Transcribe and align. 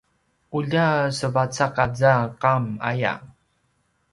ulja 0.57 0.85
sevacaq 1.19 1.75
aza 1.85 2.13
qam 2.41 2.63
aya 2.89 3.13